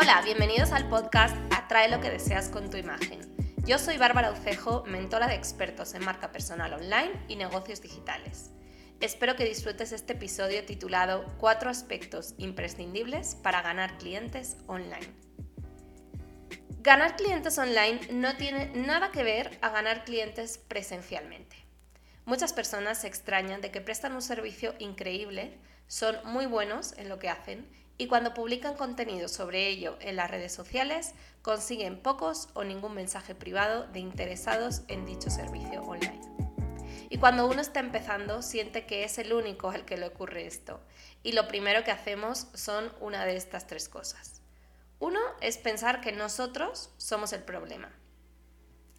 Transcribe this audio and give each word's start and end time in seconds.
Hola, 0.00 0.22
bienvenidos 0.22 0.70
al 0.70 0.88
podcast 0.88 1.34
Atrae 1.52 1.88
lo 1.88 2.00
que 2.00 2.08
deseas 2.08 2.50
con 2.50 2.70
tu 2.70 2.76
imagen. 2.76 3.18
Yo 3.66 3.80
soy 3.80 3.98
Bárbara 3.98 4.30
Ucejo, 4.30 4.84
mentora 4.86 5.26
de 5.26 5.34
expertos 5.34 5.92
en 5.94 6.04
marca 6.04 6.30
personal 6.30 6.72
online 6.72 7.10
y 7.26 7.34
negocios 7.34 7.82
digitales. 7.82 8.52
Espero 9.00 9.34
que 9.34 9.44
disfrutes 9.44 9.90
este 9.90 10.12
episodio 10.12 10.64
titulado 10.64 11.24
Cuatro 11.38 11.68
aspectos 11.68 12.36
imprescindibles 12.38 13.34
para 13.42 13.60
ganar 13.60 13.98
clientes 13.98 14.58
online. 14.68 15.12
Ganar 16.78 17.16
clientes 17.16 17.58
online 17.58 17.98
no 18.12 18.36
tiene 18.36 18.66
nada 18.76 19.10
que 19.10 19.24
ver 19.24 19.58
a 19.62 19.70
ganar 19.70 20.04
clientes 20.04 20.58
presencialmente. 20.58 21.56
Muchas 22.24 22.52
personas 22.52 23.00
se 23.00 23.08
extrañan 23.08 23.60
de 23.60 23.72
que 23.72 23.80
prestan 23.80 24.12
un 24.12 24.22
servicio 24.22 24.76
increíble, 24.78 25.58
son 25.88 26.16
muy 26.24 26.46
buenos 26.46 26.92
en 26.96 27.08
lo 27.08 27.18
que 27.18 27.28
hacen 27.28 27.68
y 27.96 28.06
cuando 28.06 28.32
publican 28.32 28.76
contenido 28.76 29.26
sobre 29.26 29.66
ello 29.66 29.96
en 30.00 30.14
las 30.14 30.30
redes 30.30 30.52
sociales 30.52 31.14
consiguen 31.42 32.00
pocos 32.00 32.48
o 32.54 32.62
ningún 32.62 32.94
mensaje 32.94 33.34
privado 33.34 33.88
de 33.88 33.98
interesados 33.98 34.82
en 34.86 35.04
dicho 35.04 35.30
servicio 35.30 35.82
online. 35.82 36.20
Y 37.10 37.18
cuando 37.18 37.48
uno 37.48 37.60
está 37.60 37.80
empezando 37.80 38.42
siente 38.42 38.86
que 38.86 39.02
es 39.02 39.18
el 39.18 39.32
único 39.32 39.70
al 39.70 39.84
que 39.84 39.96
le 39.96 40.06
ocurre 40.06 40.46
esto. 40.46 40.80
Y 41.22 41.32
lo 41.32 41.48
primero 41.48 41.82
que 41.82 41.90
hacemos 41.90 42.46
son 42.54 42.92
una 43.00 43.24
de 43.24 43.36
estas 43.36 43.66
tres 43.66 43.88
cosas. 43.88 44.42
Uno 45.00 45.20
es 45.40 45.58
pensar 45.58 46.00
que 46.00 46.12
nosotros 46.12 46.90
somos 46.98 47.32
el 47.32 47.42
problema. 47.42 47.90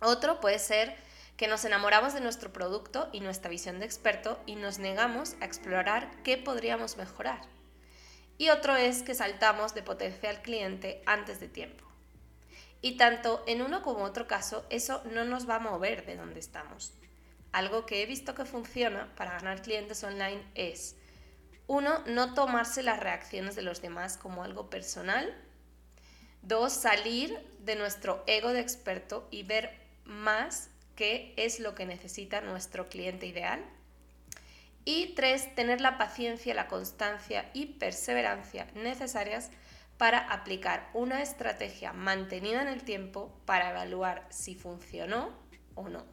Otro 0.02 0.40
puede 0.40 0.60
ser 0.60 0.96
que 1.40 1.48
nos 1.48 1.66
enamoramos 1.66 2.14
de 2.14 2.22
nuestro 2.22 2.54
producto 2.54 3.10
y 3.12 3.22
nuestra 3.22 3.50
visión 3.50 3.80
de 3.80 3.86
experto 3.88 4.40
y 4.46 4.58
nos 4.58 4.78
negamos 4.78 5.38
a 5.42 5.46
explorar 5.46 6.12
qué 6.24 6.38
podríamos 6.38 6.98
mejorar 6.98 7.40
y 8.40 8.50
otro 8.50 8.78
es 8.78 9.04
que 9.04 9.14
saltamos 9.14 9.76
de 9.76 9.84
potencial 9.84 10.42
cliente 10.42 11.04
antes 11.06 11.40
de 11.42 11.50
tiempo. 11.50 11.86
Y 12.82 12.96
tanto 12.96 13.44
en 13.46 13.62
uno 13.62 13.82
como 13.82 14.06
otro 14.06 14.28
caso, 14.28 14.66
eso 14.70 15.04
no 15.12 15.26
nos 15.26 15.48
va 15.48 15.56
a 15.56 15.60
mover 15.60 16.06
de 16.06 16.16
donde 16.16 16.40
estamos. 16.40 16.94
Algo 17.52 17.86
que 17.86 18.02
he 18.02 18.06
visto 18.06 18.36
que 18.36 18.46
funciona 18.46 19.14
para 19.18 19.32
ganar 19.32 19.62
clientes 19.62 20.04
online 20.06 20.42
es, 20.56 20.96
uno, 21.68 22.02
no 22.08 22.34
tomarse 22.34 22.82
las 22.82 23.02
reacciones 23.02 23.58
de 23.58 23.62
los 23.62 23.82
demás 23.82 24.18
como 24.18 24.44
algo 24.44 24.70
personal. 24.70 25.36
Dos, 26.42 26.72
salir 26.72 27.38
de 27.60 27.76
nuestro 27.76 28.24
ego 28.26 28.54
de 28.54 28.62
experto 28.62 29.28
y 29.32 29.44
ver 29.44 29.78
más 30.06 30.70
qué 31.00 31.34
es 31.38 31.62
lo 31.62 31.76
que 31.76 31.86
necesita 31.86 32.42
nuestro 32.42 32.90
cliente 32.90 33.26
ideal. 33.26 33.64
Y 34.84 35.14
tres, 35.16 35.56
tener 35.56 35.80
la 35.80 35.98
paciencia, 35.98 36.54
la 36.54 36.68
constancia 36.68 37.50
y 37.54 37.68
perseverancia 37.68 38.68
necesarias 38.76 39.50
para 39.98 40.20
aplicar 40.20 40.90
una 40.94 41.22
estrategia 41.22 41.94
mantenida 41.94 42.62
en 42.62 42.68
el 42.68 42.84
tiempo 42.84 43.34
para 43.46 43.70
evaluar 43.70 44.28
si 44.30 44.56
funcionó 44.56 45.32
o 45.74 45.88
no. 45.88 46.04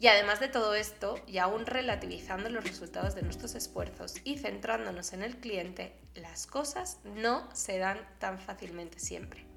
Y 0.00 0.08
además 0.08 0.40
de 0.40 0.48
todo 0.48 0.74
esto, 0.74 1.14
y 1.28 1.38
aún 1.38 1.64
relativizando 1.64 2.50
los 2.50 2.64
resultados 2.64 3.14
de 3.14 3.22
nuestros 3.22 3.54
esfuerzos 3.54 4.16
y 4.24 4.38
centrándonos 4.38 5.12
en 5.12 5.22
el 5.22 5.36
cliente, 5.36 5.96
las 6.16 6.48
cosas 6.48 6.98
no 7.04 7.48
se 7.54 7.78
dan 7.78 8.00
tan 8.18 8.40
fácilmente 8.40 8.98
siempre. 8.98 9.51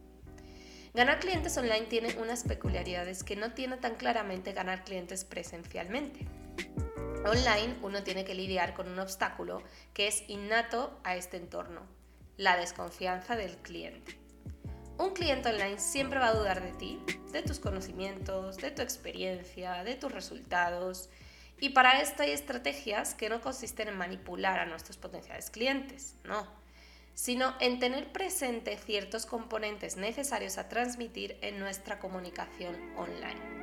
Ganar 0.96 1.20
clientes 1.20 1.58
online 1.58 1.88
tiene 1.88 2.16
unas 2.20 2.44
peculiaridades 2.44 3.26
que 3.26 3.36
no 3.36 3.52
tiene 3.52 3.76
tan 3.76 3.96
claramente 3.96 4.54
ganar 4.54 4.86
clientes 4.86 5.26
presencialmente. 5.26 6.26
Online 7.26 7.76
uno 7.82 8.02
tiene 8.02 8.24
que 8.24 8.34
lidiar 8.34 8.74
con 8.74 8.88
un 8.88 9.00
obstáculo 9.00 9.62
que 9.94 10.08
es 10.08 10.24
innato 10.30 10.98
a 11.04 11.18
este 11.18 11.36
entorno, 11.36 11.82
la 12.38 12.56
desconfianza 12.56 13.36
del 13.36 13.58
cliente. 13.58 14.18
Un 14.98 15.10
cliente 15.10 15.50
online 15.50 15.80
siempre 15.80 16.20
va 16.20 16.28
a 16.28 16.34
dudar 16.34 16.64
de 16.64 16.72
ti, 16.72 17.04
de 17.34 17.42
tus 17.42 17.60
conocimientos, 17.60 18.56
de 18.56 18.72
tu 18.72 18.82
experiencia, 18.82 19.84
de 19.84 19.96
tus 19.96 20.14
resultados. 20.14 21.10
Y 21.60 21.72
para 21.72 22.00
esto 22.00 22.24
hay 22.24 22.32
estrategias 22.32 23.16
que 23.16 23.28
no 23.28 23.42
consisten 23.42 23.90
en 23.90 23.98
manipular 23.98 24.60
a 24.60 24.66
nuestros 24.66 24.96
potenciales 24.96 25.50
clientes, 25.50 26.16
no, 26.24 26.48
sino 27.16 27.56
en 27.60 27.80
tener 27.80 28.12
presente 28.12 28.78
ciertos 28.78 29.26
componentes 29.26 29.98
necesarios 29.98 30.58
a 30.58 30.70
transmitir 30.70 31.38
en 31.42 31.60
nuestra 31.60 31.98
comunicación 32.00 32.76
online. 32.96 33.56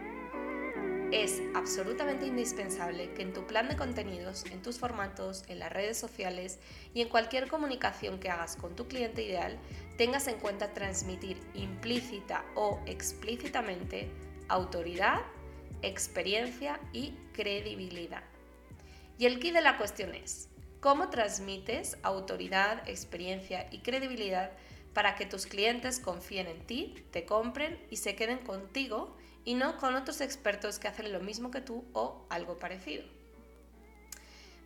Es 1.13 1.43
absolutamente 1.55 2.25
indispensable 2.25 3.13
que 3.13 3.21
en 3.21 3.35
tu 3.35 3.47
plan 3.47 3.69
de 3.69 3.77
contenidos, 3.77 4.47
en 4.47 4.63
tus 4.63 4.79
formatos, 4.79 5.45
en 5.49 5.59
las 5.59 5.71
redes 5.71 5.99
sociales 5.99 6.59
y 6.95 7.03
en 7.03 7.11
cualquier 7.11 7.49
comunicación 7.49 8.19
que 8.19 8.31
hagas 8.31 8.57
con 8.57 8.75
tu 8.75 8.89
cliente 8.89 9.23
ideal, 9.23 9.59
tengas 9.99 10.27
en 10.27 10.39
cuenta 10.39 10.73
transmitir 10.73 11.39
implícita 11.53 12.47
o 12.55 12.81
explícitamente 12.87 14.09
autoridad, 14.49 15.21
experiencia 15.83 16.81
y 16.95 17.13
credibilidad. 17.35 18.23
Y 19.19 19.27
el 19.27 19.39
key 19.39 19.51
de 19.51 19.61
la 19.61 19.77
cuestión 19.77 20.15
es, 20.15 20.49
¿cómo 20.83 21.11
transmites 21.11 21.97
autoridad, 22.03 22.87
experiencia 22.89 23.69
y 23.71 23.79
credibilidad 23.79 24.51
para 24.93 25.15
que 25.15 25.27
tus 25.27 25.47
clientes 25.47 26.01
confíen 26.01 26.49
en 26.49 26.67
ti, 26.67 27.07
te 27.13 27.25
compren 27.25 27.81
y 27.89 27.97
se 27.97 28.17
queden 28.17 28.39
contigo 28.39 29.17
y 29.45 29.55
no 29.55 29.79
con 29.79 29.95
otros 29.95 30.21
expertos 30.21 30.81
que 30.81 30.89
hacen 30.89 31.13
lo 31.13 31.21
mismo 31.21 31.53
que 31.53 31.61
tú 31.61 31.85
o 31.93 32.27
algo 32.29 32.59
parecido. 32.59 33.05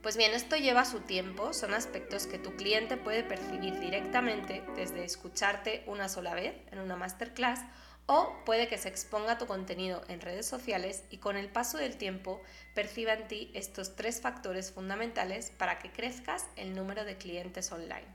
Pues 0.03 0.16
bien, 0.16 0.32
esto 0.32 0.56
lleva 0.56 0.87
su 0.87 1.00
tiempo, 1.00 1.53
son 1.53 1.75
aspectos 1.75 2.27
que 2.27 2.38
tu 2.38 2.56
cliente 2.56 2.97
puede 2.97 3.22
percibir 3.22 3.78
directamente 3.78 4.65
desde 4.75 5.04
escucharte 5.04 5.84
una 5.87 6.09
sola 6.09 6.34
vez 6.34 6.54
en 6.72 6.78
una 6.78 6.97
masterclass 6.97 7.60
o 8.06 8.42
puede 8.44 8.68
que 8.68 8.78
se 8.78 8.88
exponga 8.88 9.38
tu 9.38 9.46
contenido 9.46 10.02
en 10.08 10.20
redes 10.20 10.46
sociales 10.46 11.04
y 11.10 11.18
con 11.18 11.36
el 11.36 11.48
paso 11.48 11.76
del 11.78 11.96
tiempo 11.96 12.40
perciba 12.74 13.12
en 13.12 13.28
ti 13.28 13.50
estos 13.54 13.96
tres 13.96 14.20
factores 14.20 14.72
fundamentales 14.72 15.50
para 15.50 15.78
que 15.78 15.90
crezcas 15.90 16.46
el 16.56 16.74
número 16.74 17.04
de 17.04 17.16
clientes 17.16 17.70
online. 17.72 18.06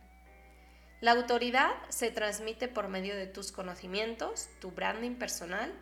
La 1.01 1.11
autoridad 1.11 1.71
se 1.89 2.11
transmite 2.11 2.67
por 2.67 2.87
medio 2.87 3.15
de 3.15 3.27
tus 3.27 3.51
conocimientos, 3.51 4.49
tu 4.59 4.71
branding 4.71 5.15
personal, 5.15 5.73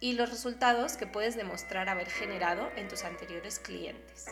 y 0.00 0.14
los 0.14 0.28
resultados 0.28 0.96
que 0.96 1.06
puedes 1.06 1.36
demostrar 1.36 1.88
haber 1.88 2.10
generado 2.10 2.68
en 2.76 2.88
tus 2.88 3.04
anteriores 3.04 3.58
clientes. 3.58 4.26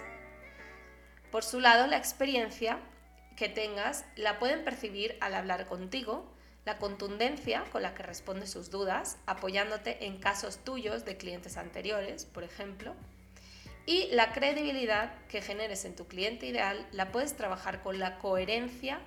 Por 1.31 1.44
su 1.44 1.60
lado, 1.60 1.87
la 1.87 1.97
experiencia 1.97 2.78
que 3.37 3.49
tengas 3.49 4.04
la 4.16 4.38
pueden 4.38 4.64
percibir 4.64 5.16
al 5.20 5.34
hablar 5.34 5.66
contigo, 5.66 6.31
la 6.65 6.78
contundencia 6.78 7.65
con 7.73 7.83
la 7.83 7.95
que 7.95 8.03
respondes 8.03 8.50
sus 8.50 8.71
dudas, 8.71 9.19
apoyándote 9.27 10.06
en 10.06 10.19
casos 10.19 10.59
tuyos 10.59 11.05
de 11.05 11.17
clientes 11.17 11.56
anteriores, 11.56 12.25
por 12.25 12.45
ejemplo, 12.45 12.95
y 13.84 14.09
la 14.12 14.33
credibilidad 14.33 15.12
que 15.27 15.43
generes 15.43 15.84
en 15.84 15.97
tu 15.97 16.06
cliente 16.06 16.47
ideal 16.47 16.87
la 16.93 17.11
puedes 17.11 17.37
trabajar 17.37 17.83
con 17.83 17.99
la 17.99 18.19
coherencia 18.19 19.00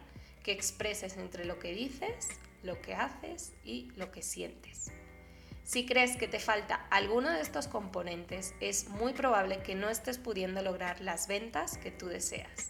que 0.44 0.52
expreses 0.52 1.16
entre 1.18 1.46
lo 1.46 1.60
que 1.60 1.74
dices, 1.74 2.28
lo 2.62 2.82
que 2.82 2.94
haces 2.94 3.54
y 3.64 3.92
lo 3.96 4.12
que 4.12 4.22
sientes. 4.22 4.92
Si 5.64 5.86
crees 5.86 6.18
que 6.18 6.28
te 6.28 6.40
falta 6.40 6.86
alguno 6.92 7.32
de 7.32 7.42
estos 7.42 7.68
componentes, 7.68 8.54
es 8.60 8.88
muy 8.90 9.14
probable 9.14 9.64
que 9.64 9.74
no 9.74 9.90
estés 9.90 10.20
pudiendo 10.20 10.62
lograr 10.62 11.02
las 11.02 11.28
ventas 11.28 11.78
que 11.78 11.90
tú 11.90 12.08
deseas. 12.08 12.70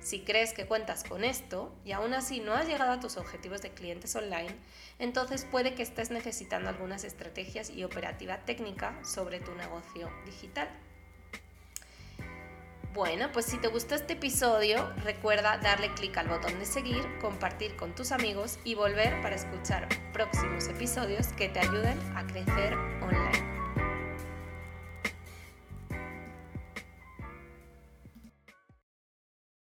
Si 0.00 0.20
crees 0.20 0.52
que 0.54 0.66
cuentas 0.66 1.04
con 1.04 1.24
esto 1.24 1.74
y 1.84 1.92
aún 1.92 2.14
así 2.14 2.40
no 2.40 2.54
has 2.54 2.66
llegado 2.66 2.92
a 2.92 3.00
tus 3.00 3.16
objetivos 3.16 3.60
de 3.60 3.70
clientes 3.70 4.16
online, 4.16 4.54
entonces 4.98 5.46
puede 5.50 5.74
que 5.74 5.82
estés 5.82 6.10
necesitando 6.10 6.68
algunas 6.70 7.04
estrategias 7.04 7.70
y 7.70 7.84
operativa 7.84 8.38
técnica 8.38 8.98
sobre 9.04 9.40
tu 9.40 9.54
negocio 9.54 10.10
digital. 10.24 10.68
Bueno, 12.92 13.30
pues 13.32 13.46
si 13.46 13.56
te 13.58 13.68
gustó 13.68 13.94
este 13.94 14.14
episodio, 14.14 14.92
recuerda 15.04 15.58
darle 15.58 15.94
clic 15.94 16.16
al 16.16 16.26
botón 16.26 16.58
de 16.58 16.66
seguir, 16.66 17.04
compartir 17.20 17.76
con 17.76 17.94
tus 17.94 18.10
amigos 18.10 18.58
y 18.64 18.74
volver 18.74 19.20
para 19.22 19.36
escuchar 19.36 19.88
próximos 20.12 20.66
episodios 20.66 21.28
que 21.28 21.48
te 21.48 21.60
ayuden 21.60 21.98
a 22.16 22.26
crecer 22.26 22.74
online. 22.74 23.49